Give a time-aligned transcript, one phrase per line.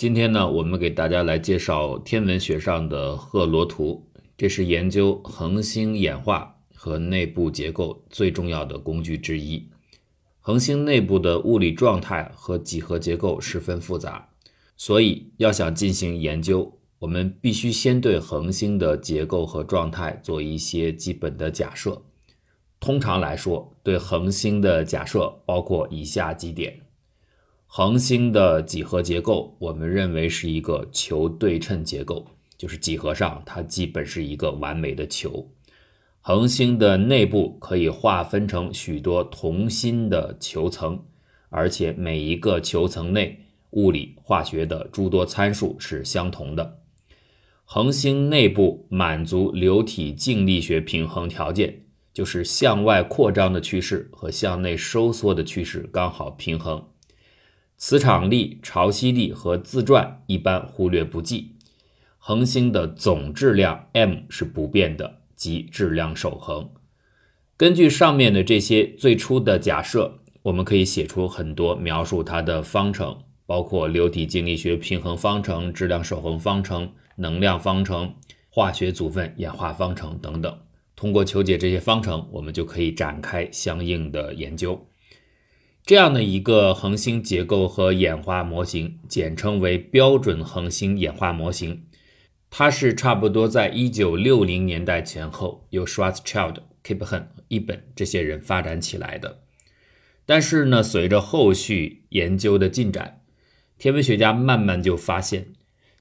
[0.00, 4.02] 今天呢，我们给大家来介绍天文学上的赫罗图，
[4.34, 9.68] 这是研究恒星演化和内部结构最重要的工具之一。
[10.40, 14.26] 恒星内部的物理状态和几何结构十分复杂，
[14.74, 22.00] 所以要想进行研究，我们必须先对恒星的结构和状态做一些基本的假设。
[22.80, 26.80] 通常来说，对恒星的假设包括以下几点。
[27.72, 32.26] 恒星的几何结构，我们认为是一个球对称结构，
[32.58, 35.48] 就是几何上它基本是一个完美的球。
[36.20, 41.00] 恒星的内部可以划分成许多同心的球层，
[41.48, 43.38] 而且每一个球层内
[43.70, 46.80] 物理化学的诸多参数是相同的。
[47.64, 56.84] 恒星内部满足流体静力学平衡条件，就是向外扩张的趋势和向内收缩的趋势刚好平衡。
[57.82, 61.56] 磁场力、潮汐力和自转一般忽略不计。
[62.18, 66.68] 恒星的总质量 m 是不变的，即质量守恒。
[67.56, 78.14] 根据上面的这些最初的假设，我们可以写出很多描述它的方程，包括流体静力学平衡方程、质量守恒方程、能量方程、
[78.50, 80.54] 化学组分演化方程等等。
[80.94, 84.86] 通过求解这些方程，我们就可以展开相应的研究。
[85.84, 91.82] 这样的一个恒星结构和演化模型，简称为标准恒星演化模型。
[92.48, 99.40] 它是差不多在一九六零年代前后由 Schwarzschild、k i p h e n 一本这些人发展起来的。
[100.26, 103.22] 但是呢，随着后续研究的进展，
[103.78, 105.52] 天文学家慢慢就发现，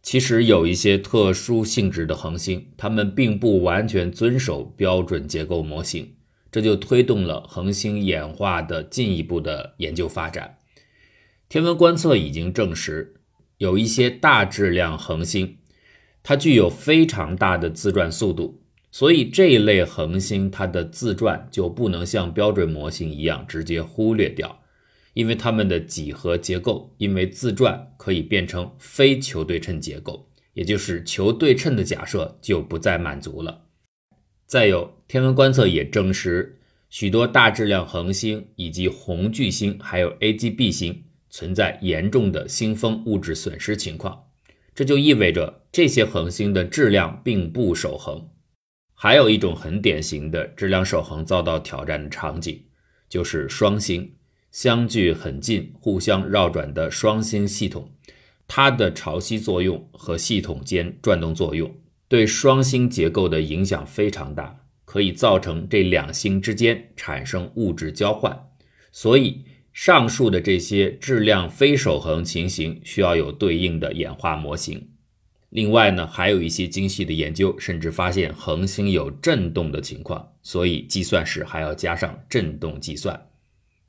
[0.04, 6.14] 其实有一些特殊性质的恒星，它们并不完全遵守标准结构模型。
[6.52, 10.58] 这就推动了恒星演化的进一步的研究发展。
[11.48, 13.16] 天文观测已经证实，
[13.58, 15.58] 有一些大质量恒星，
[16.22, 18.62] 它具有非常大的自转速度，
[18.92, 24.62] 所以这一类恒星它的自转就不能像标准模型一样直接忽略掉，
[25.14, 33.66] 因为它们的几何结构因为自转可以变成非球对称结构，也就是球对称的假设就不再满足了。
[34.46, 44.26] 再有，天文观测也证实，许多大质量恒星以及红巨星，还有 AGB 星存在严重的星风物质损失情况。
[44.76, 48.30] 这就意味着这些恒星的质量并不守恒。
[48.94, 52.62] 还有一种很典型的质量守恒遭到挑战的场景，
[53.10, 54.14] 就是双星
[54.52, 57.92] 相距很近、互相绕转的双星系统，
[58.48, 61.76] 它的潮汐作用和系统间转动作用。
[62.08, 68.36] 对双星结构的影响非常大，可以造成这两星之间产生物质交换。
[68.92, 74.90] 所以，上述的这些质量非守恒情形需要有对应的演化模型。
[75.52, 83.28] 另外呢，还有一些精细的研究，甚至发现恒星有振动的情况，所以计算时还要加上振动计算。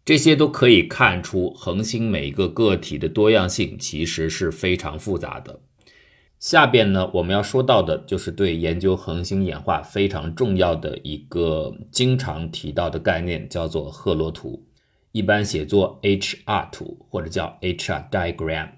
[0.05, 5.61] 这些都可以看出，恒星每一个个体的多样性其实是非常复杂的。
[6.41, 14.67] 下边呢，我们要说到的就是对研究恒星演化非常重要的一个经常提到的概念，叫做赫罗图，
[15.13, 18.71] 一般写作 HR 图或者叫 HR diagram。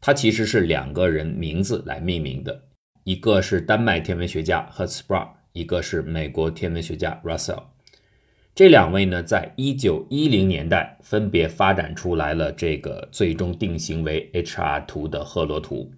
[0.00, 2.62] 它其实是两个人名字来命名的，
[3.04, 7.64] 一个是丹麦天文学家 Hertzsprung，一个是美国天文学家 Russell。
[8.54, 15.92] 这两位呢，在一九一零年代分别发展出来了这个最终定型为 HR 图的赫罗图。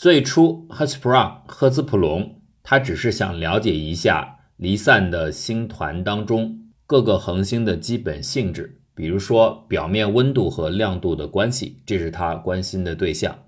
[0.00, 13.38] 最初，赫兹普朗赫兹普隆他只是想了解一下离散的星团当中各个恒星的基本性质，比如说表面温度和亮度的关系，这是他关心的对象。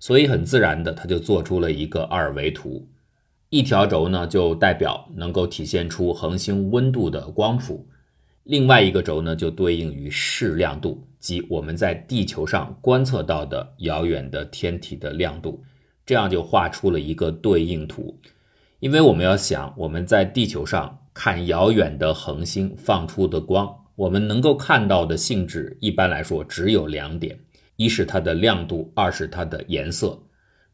[0.00, 2.88] 所以很自然的，他就做出了一个二维图，
[3.48, 7.86] 一条轴呢就代表能够体现出恒星温度的光谱，
[8.42, 15.62] 另外一个轴呢就对应于视亮度，即我们在地球上观测到的遥远的天体的亮度。
[16.04, 18.18] 这样就画出了一个对应图，
[18.80, 27.38] 因为我们要想我们在地球上看遥远的恒星放出的光，我们能够看到的性质一般来说只有两点：
[27.76, 30.20] 一是它的亮度，二是它的颜色。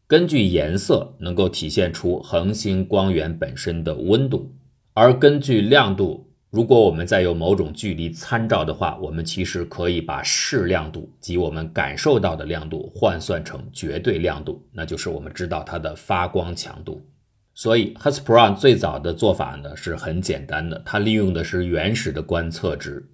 [0.06, 4.55] 根据颜色能够体现出恒星光源本身的温度，
[4.94, 6.25] 而根据亮度。
[6.56, 17.06] 如果我们再有某种距离参照的话，我们其实可以把视亮度及我们感受到的亮度换算成绝对亮度，那就是我们知道它的发光强度。
[17.53, 23.06] 所以 h u s p r o n 最早的做法呢是很简单的，它利用的是原始的观测值，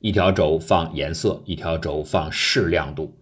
[0.00, 3.16] 一条轴放颜色，一条轴放视亮度。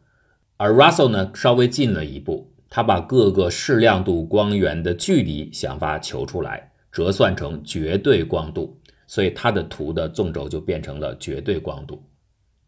[0.57, 12.03] 而 Russell 呢稍微进了一步，他把各个视亮度光源的距离想法求出来，折算成绝对光度，所以它的图的纵轴就变成了绝对光度。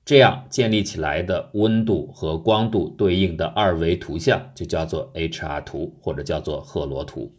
[0.04, 7.34] 这样建立起来的温度和光度对应的二维图像就叫做 HR 图，或者叫做赫罗图。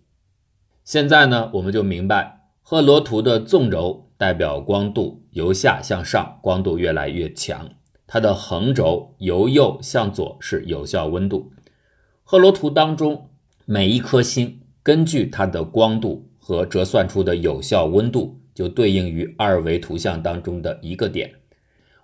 [0.83, 7.69] 现在呢，我们就明白赫罗图的纵轴代表光度由下向上，光度越来越强。
[8.05, 11.51] 它的横轴由右向左是有效温度。
[12.23, 13.29] 赫罗图当中
[13.65, 21.31] 每一颗星根据它的光度和折算出的有效温度，就对应于二维图像当中的一个点。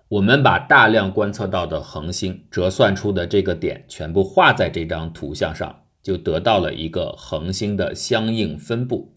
[0.08, 9.12] 我们把大量观测到的恒星折算出的这个点全部画在这张图像上，就得到了一个恒星的相应分布。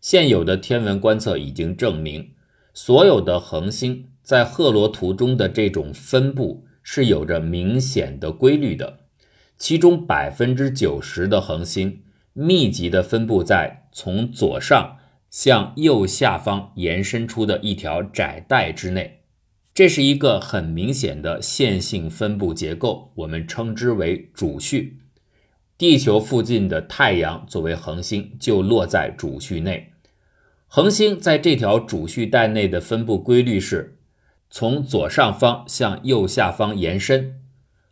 [0.00, 2.32] 现有的天文观测已经证明，
[2.74, 4.08] 所有的恒星。
[4.24, 8.98] 在赫罗图中的这种分布是有着明显的规律的，
[9.56, 12.02] 其中百分之九十的恒星
[12.32, 14.96] 密集的分布在从左上
[15.30, 19.20] 向右下方延伸出的一条窄带之内，
[19.74, 24.98] 这是一个很明显的线性分布结构，我们称之为主序。
[25.78, 29.92] 地球附近的太阳作为恒星就落在主序内，
[30.66, 33.92] 恒星在这条主序带内的分布规律是。
[34.48, 37.40] 从左上方向右下方延伸，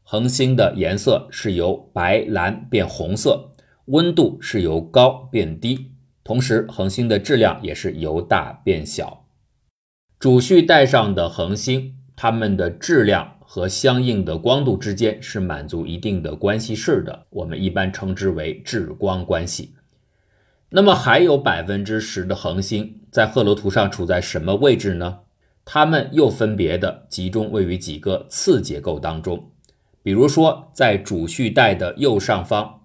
[0.04, 3.56] 恒星的颜色是由白蓝变红色，
[3.86, 5.90] 温度是由高变低，
[6.24, 9.26] 同时恒星的质量也是由大变小。
[10.18, 19.74] 主序带上的恒星，它们的质量和相应的光度之间是满足一定的关系式的，我们一般称之为质光关系。
[20.70, 25.20] 那么还有百分之十的恒星在赫罗图上处在什么位置呢？
[25.66, 29.52] 它们又分别的集中位于几个次结构当中，
[30.02, 32.80] 比如说，在主序带的右上方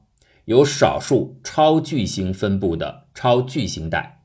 [0.49, 4.23] 有少数超巨星分布的超巨星带，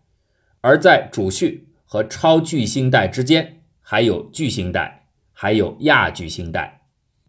[0.62, 5.04] 而在主序和超巨星带之间还有巨星带，
[5.34, 6.80] 还有亚巨星带，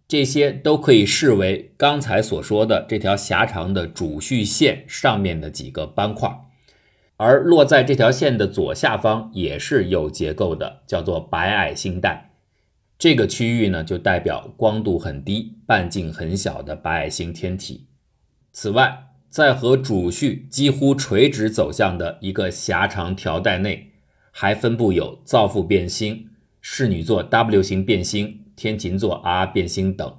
[0.07, 6.33] 这些都可以视为刚才所说的这条狭长的主序线上面的几个斑块。
[7.18, 12.31] 而落在这条线的左下方也是有结构的，叫做白矮星带。
[12.98, 17.88] 这个区域呢，就代表光度很低、半径很小的白矮星天体。
[18.57, 23.91] 此外，在和主序几乎垂直走向的一个狭长条带内，
[24.31, 26.29] 还分布有造父变星、
[26.61, 30.15] 室女座 W 型变星、天琴座 R 变星等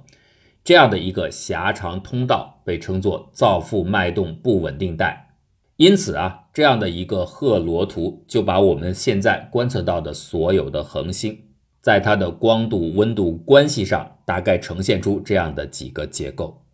[0.63, 5.33] 这样的一个狭长通道，被称作造父脉动不稳定带。
[5.77, 11.45] 因此啊，这样的一个赫罗图就把我们现在观测到的所有的恒星，
[11.81, 16.66] 在它的光度、温度关系上，大概呈现出这样的几个结构。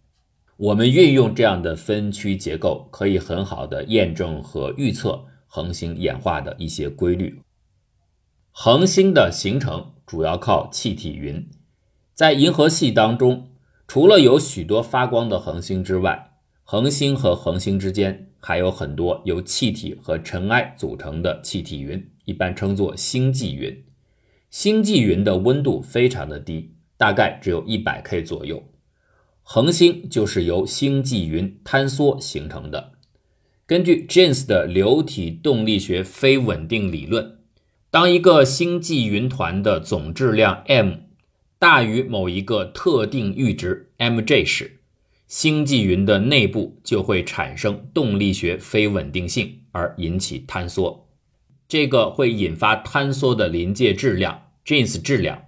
[0.58, 7.42] 我们运用这样的分区结构，可以很好的验证和预测恒星演化的一些规律。
[8.52, 11.50] 恒星的形成主要靠气体云，
[12.14, 13.50] 在银河系当中，
[13.88, 16.34] 除了有许多发光的恒星之外，
[16.64, 18.30] 恒星和恒星之间。
[18.46, 23.86] 还有很多由气体和尘埃组成的气体云，一般称作星际云。
[24.50, 28.62] 星际云的温度非常的低，大概只有一百 K 左右。
[29.44, 32.94] 恒星就是由星际云坍缩形成的。
[33.66, 37.40] 根据 James 的流体动力学非稳定理论，
[37.92, 40.94] 当一个星际云团的总质量 m
[41.60, 44.80] 大于某一个特定阈值 mj 时，
[45.28, 51.08] 星际云的内部就会产生动力学非稳定性，而引起坍缩。
[51.68, 55.42] 这个会引发坍缩的临界质量 Jeans 质量，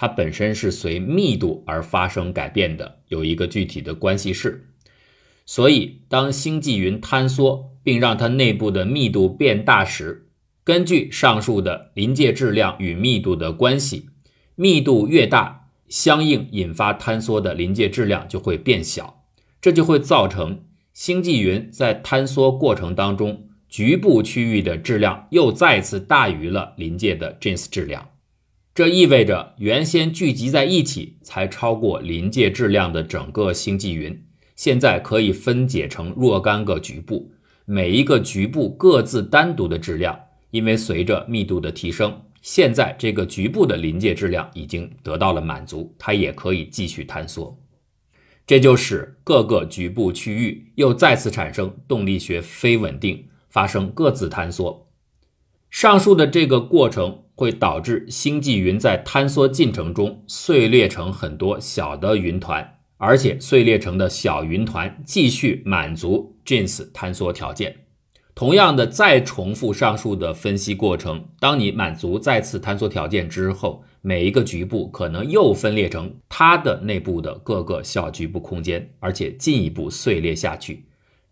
[0.00, 4.70] 它本身是随密度而发生改变的，有一个具体的关系式。
[5.44, 10.30] 所以，当星际云坍缩并让它内部的密度变大时，
[10.64, 14.06] 根据上述的临界质量与密度的关系，
[14.54, 19.26] 密度越大，相应引发坍缩的临界质量就会变小。
[19.60, 20.64] 这就会造成
[20.94, 28.08] 星际云在坍缩过程当中，局部区域的质量又再次大于了临界的 Jeans 质量。
[28.72, 34.24] 这意味着原先聚集在一起才超过临界质量的整个星际云，
[34.54, 37.32] 现在可以分解成若干个局部，
[37.64, 40.18] 每一个局部各自单独的质量，
[40.52, 47.58] 因为随着密度的提升，现在这个局部的临界质量已经得到了满足，它也可以继续坍缩。
[48.46, 54.86] 这就使各个局部区域又再次产生动力学非稳定，发生各自坍缩。
[55.70, 67.74] 上述的这个过程会导致星际云在坍缩进程中碎裂成很多小的云团，而且碎裂成的小云团继续满足 Jeans 坍缩条件。
[68.34, 80.84] 同样的，再重复上述的分析过程，当你满足再次坍缩条件之后，每一个局部可能又分裂成它的内部的各个小局部空间，而且进一步碎裂下去，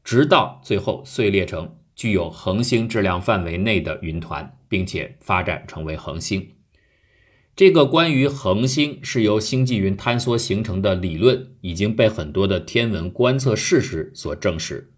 [0.03, 6.55] 直到最后碎裂成具有恒星质量范围内的云团，并且发展成为恒星。
[7.57, 14.93] 这个关于恒星是由星际云坍缩形成的理论，已经被很多的天文观测事实所证实。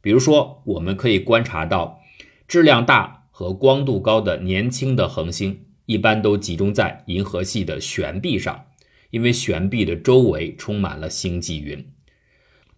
[0.00, 2.00] 比如说，我们可以观察到，
[2.46, 8.64] 质量大和光度高的年轻的恒星，一般都集中在银河系的悬臂上，
[9.10, 11.92] 因为悬臂的周围充满了星际云。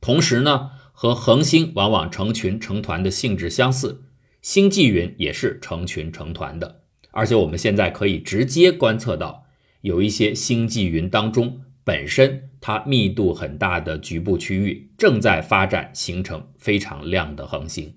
[0.00, 4.02] 同时呢，和恒星往往成群成团的性质相似，
[4.42, 6.82] 星际云也是成群成团的。
[7.10, 9.46] 而且我们现在可以直接观测到，
[9.80, 11.62] 有一些星际云当中。
[11.82, 17.96] 本身它密度很大的局部区域正在发展形成非常亮的恒星。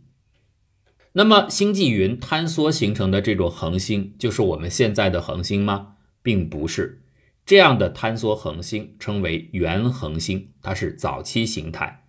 [1.11, 5.95] 那么星际云坍缩形成的这种恒星就是我们现在的恒星吗？
[6.23, 7.03] 并不是。
[7.45, 12.05] 这样的坍缩恒星称为原恒星，它是早期形态。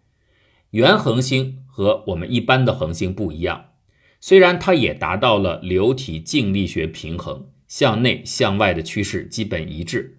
[0.70, 3.72] 原恒星和我们一般的恒星不一样，
[4.26, 10.16] 虽然它也达到了流体静力学平衡，向内向外的趋势基本一致。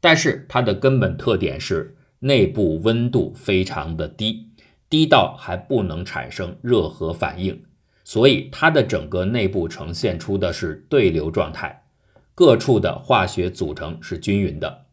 [0.00, 4.48] 但是它的根本特点是内部温度非常的低，
[4.88, 7.62] 低到还不能产生热核反应，
[8.04, 11.82] 所以它的整个内部呈现出的是对流状态，
[12.34, 14.86] 各处的化学组成是均匀的。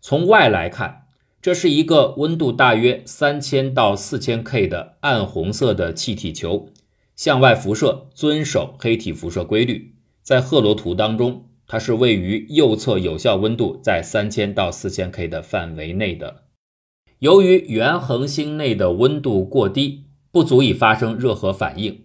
[0.00, 1.08] 从外来看，
[1.42, 6.68] 这是一个温度大约三千到四千 K 的暗红色的气体球，
[7.16, 11.42] 向外辐射遵守黑体辐射规律，在赫罗图当中。
[11.68, 16.44] 它是位于右侧有效温度在三千到四千 K 的范围内的。
[17.18, 22.04] 由于原恒星内的温度过低，不足以发生热核反应。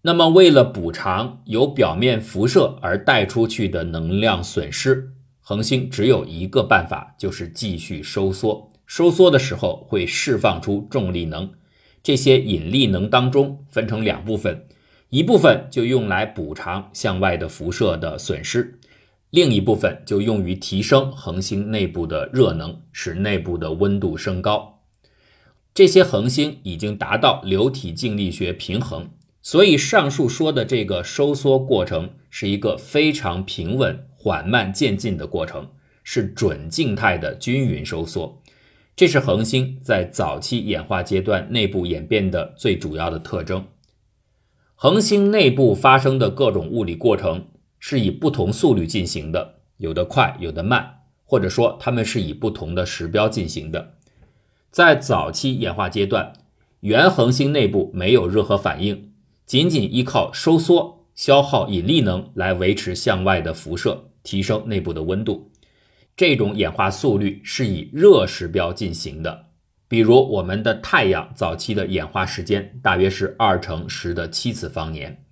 [0.00, 8.70] 那么，为了补偿由表面辐射而带出去的能量损失，恒星只有一个办法，就是继续收缩。
[8.86, 11.50] 收缩的时候会释放出重力能，
[12.02, 14.66] 这些引力能当中分成两部分，
[15.10, 18.78] 一部分就用来补偿向外的辐射的损失。
[19.30, 24.80] 另一部分就用于提升恒星内部的热能，使内部的温度升高。
[25.72, 29.08] 这些恒星已经达到流体静力学平衡，
[29.40, 35.70] 所以上述说的这个收缩过程是一个非常平稳、缓慢渐进的过程，
[36.04, 38.41] 是准静态的均匀收缩。
[38.96, 43.66] 这是恒星在早期演化阶段内部演变的最主要的特征。
[44.74, 47.46] 恒星内部发生的各种物理过程。
[47.84, 53.94] 是以不同速率进行的，有的快，有的慢，或者说它们是以不同的时标进行的。
[54.70, 56.32] 在早期演化阶段，
[56.82, 59.10] 原恒星内部没有热核反应，
[59.44, 65.50] 仅仅依靠收缩、消耗引力能来维持向外的辐射，提升内部的温度。
[66.16, 69.46] 这种演化速率是以热时标进行的。
[69.88, 75.24] 比如我们的太阳早期的演化时间大约是二乘十的七次方年。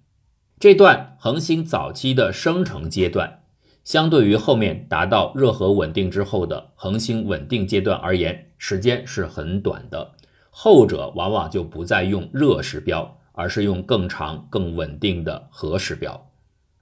[0.58, 3.40] 这段恒星早期的生成阶段，
[3.84, 10.12] 相对于后面达到热核稳定之后的恒星稳定阶段而言，时间是很短的。
[10.50, 16.30] 后者往往就不再用热时标，而是用更长、更稳定的核时标。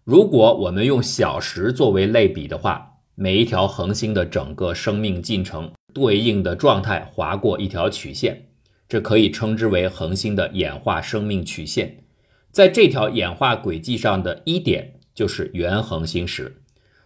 [0.03, 8.47] 如果我们用小时作为类比的话，每一条恒星的整个生命进程对应的状态划过一条曲线，
[8.89, 12.05] 这可以称之为恒星的演化生命曲线。
[12.53, 16.63] 在这条演化轨迹上的一点就是原恒星时，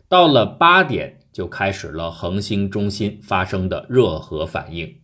[0.07, 4.97] 到了八点就开始了恒星中心发生的热核反应。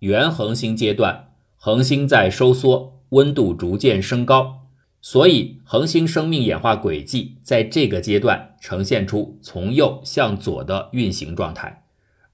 [0.00, 4.65] 原恒星阶段，恒星在收缩，温度逐渐升高，
[5.00, 11.84] 所以恒星生命演化轨迹在这个阶段呈现出从右向左的运行状态。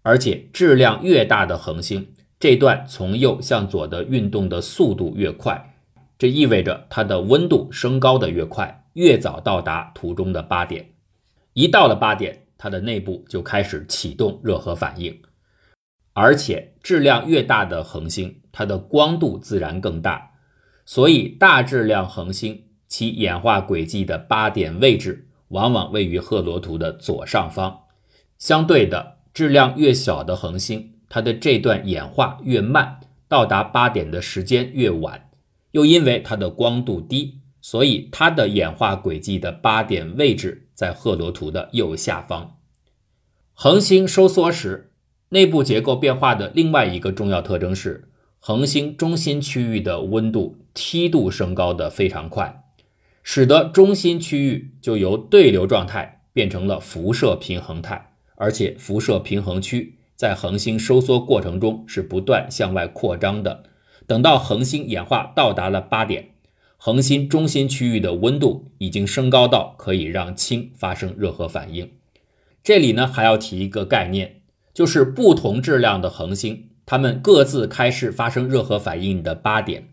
[0.03, 5.77] 而且质量越大的恒星，这段从右向左的运动的速度越快。
[6.19, 10.91] 这意味着它的温度升高的越快，越早到达图中的八点。
[11.53, 15.21] 一到了八点，它的内部就开始启动热核反应。
[16.15, 20.32] 而且质量越大的恒星，它的光度自然更大，
[20.85, 27.81] 所以大质量恒星其演化轨迹的八点位置往往位于赫罗图的左上方。
[28.39, 35.31] 相对的，质量越小的恒星，它的这段演化越慢，到达八点的时间越晚。
[35.71, 42.59] 又因为它的光度低，所以它的演化轨迹的八点位置在赫罗图的右下方。
[43.55, 44.93] 恒星收缩时，
[45.29, 52.65] 内部结构变化的另外一个重要特征是，恒星中心区域的温度梯度升高的非常快，
[53.23, 63.65] 使得中心区域就由对流状态变成了辐射平衡态，而且辐射平衡区在恒星收缩过程中是不断向外扩张的。
[64.07, 66.31] 等到恒星演化到达了八点。
[66.77, 71.93] 恒星中心区域的温度已经升高到可以让氢发生热核反应。
[72.65, 74.41] 这里呢还要提一个概念，
[74.75, 79.91] 就是不同质量的恒星，它们各自开始发生热核反应的八点，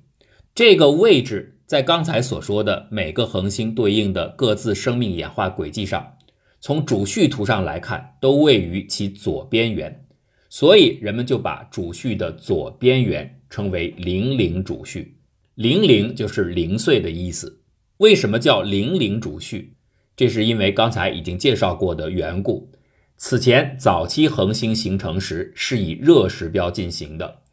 [0.59, 6.17] 这个位置在刚才所说的每个恒星对应的各自生命演化轨迹上，
[6.59, 10.05] 从主序图上来看，都位于其左边缘，
[10.49, 15.17] 所以人们就把主序的左边缘称为零零主序。
[15.55, 17.61] 零零就是零碎的意思。
[17.99, 19.77] 为什么叫零零主序？
[20.17, 22.69] 这是因为刚才已经介绍过的缘故。
[23.15, 27.43] 此前早期恒星形成时是以热时标进行的，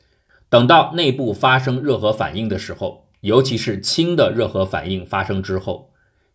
[0.49, 5.91] 等到内部发生热核反应的时候，尤其是氢的热核反应发生之后，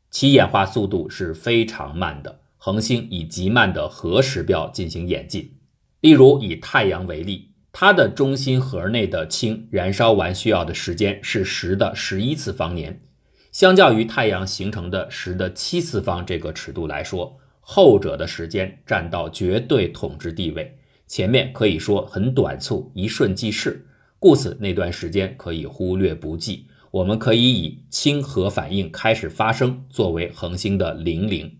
[0.09, 2.41] 其演化速度是非常慢的。
[2.57, 5.57] 恒星以极慢的核时标进行演进。
[6.01, 7.47] 例如以太阳为例。
[7.73, 13.01] 它的中心核内的氢燃烧完需要的时间是十的十一次方年，
[13.53, 20.77] 相较于太阳形成的十的七次方这个尺度来说，后者的时间占到绝对统治地位。
[21.07, 23.87] 前面可以说很短促，一瞬即逝，
[24.21, 26.67] 故此那段时间可以忽略不计。
[26.91, 31.51] 我们可以以氢核反应开始发生作为恒星的零零。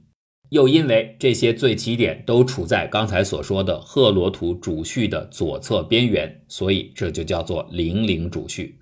[0.50, 8.77] 又因为这些最起点都处在刚才所说的赫罗图主序的左侧边缘，所以这就叫做零零主序。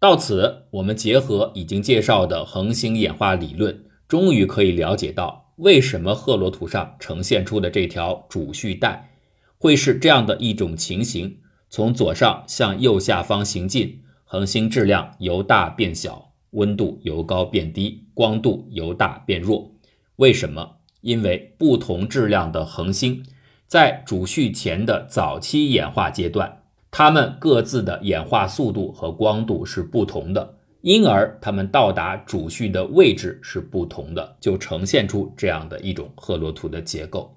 [0.00, 9.12] 到此，我们结合已经介绍的恒星演化理论，终于可以了解到为什么赫罗图上呈现出的这条主序带
[9.58, 11.38] 会是这样的一种情形：
[11.74, 19.72] 从左上向右下方行进，恒星质量由大变小，温度由高变低，光度由大变弱。
[20.14, 20.76] 为什么？
[21.00, 23.26] 因为不同质量的恒星
[23.66, 37.36] 在主序前的早期演化阶段，它们各自的演化速度和光度是不同的，因而它们到达主序的位置是不同的，就呈现出这样的一种赫罗图的结构。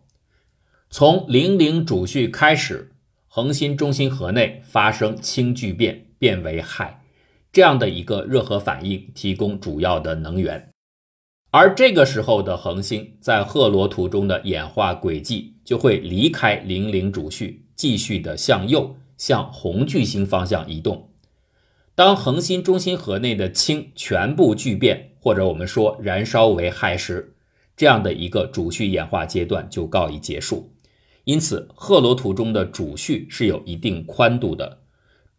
[0.91, 2.91] 从零零主序开始，
[3.29, 6.95] 恒星中心核内发生氢聚变，变为氦，
[7.51, 10.69] 这样的一个热核反应提供主要的能源。
[11.51, 21.11] 而这个时候的恒星在赫罗图中的演化轨迹就会离开零零主序，继续的向右向红巨星方向移动。
[21.95, 27.35] 当恒星中心核内的氢全部聚变，或者我们说燃烧为氦时，
[27.75, 30.71] 这样的一个主序演化阶段就告以结束。
[31.27, 34.79] 因此，赫罗图中的主序是有一定宽度的，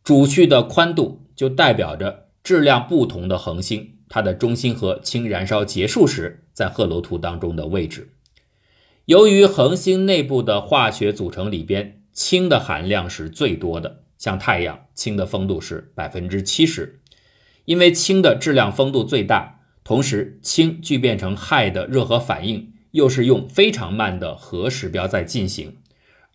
[0.04, 3.94] 主序的宽度就代表着质量不同的恒星。
[4.06, 8.12] 它的中心核氢燃烧结束时，在赫罗图当中的位置。
[9.06, 17.00] 由于恒星内部的化学组成里边氢的含量是最多的，像太阳，氢的丰度是百分之七十。
[17.64, 25.76] 因为氢的质量丰度最大，同时氢聚变成氦的热核反应又是用非常慢的核时标在进行，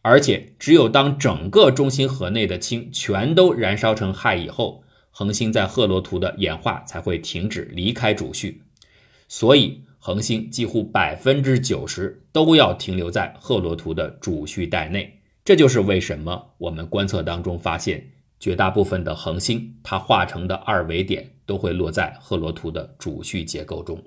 [0.02, 4.82] 而且只有当整个中心核内的氢全都燃烧成氦以后。
[5.16, 8.64] 恒星在赫罗图的演化才会停止离开主序，
[9.28, 15.20] 所以恒星几乎百分之九十都要停留在赫罗图的主序带内。
[15.46, 24.04] 这就是为什么我们观测当中发现绝大部分的恒星，它化成的二维点都会落在赫罗图的主序结构中。